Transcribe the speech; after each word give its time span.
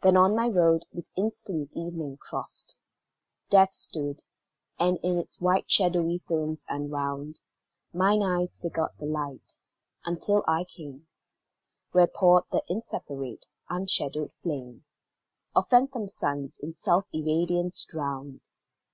Then 0.00 0.16
on 0.16 0.34
my 0.34 0.46
road, 0.48 0.86
with 0.94 1.10
instant 1.14 1.68
evening 1.74 2.16
crost, 2.16 2.78
Death 3.50 3.74
stood, 3.74 4.22
and 4.78 4.96
in 5.02 5.18
its 5.18 5.38
shadowy 5.66 6.16
films 6.26 6.64
enwound, 6.70 7.38
Mine 7.92 8.22
eyes 8.22 8.58
forgot 8.62 8.96
the 8.96 9.04
light, 9.04 9.60
until 10.06 10.42
I 10.48 10.64
came 10.64 11.06
Where 11.92 12.06
poured 12.06 12.44
the 12.50 12.62
inseparate, 12.66 13.44
unshadowed 13.68 14.32
flame 14.42 14.86
Of 15.54 15.68
phantom 15.68 16.08
suns 16.08 16.58
in 16.58 16.74
self 16.74 17.04
irradiance 17.12 17.84
drowned. 17.86 18.40